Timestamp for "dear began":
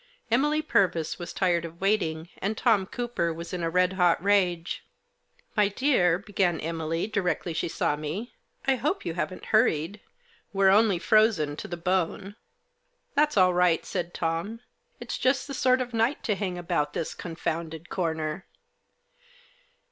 5.67-6.59